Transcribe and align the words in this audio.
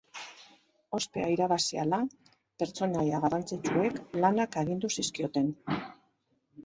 Ospea 0.99 1.27
irabazi 1.33 1.77
ahala, 1.81 1.99
pertsonaia 2.63 3.21
garrantzitsuek 3.27 4.01
lanak 4.25 4.59
agindu 4.63 4.95
zizkioten. 4.97 5.53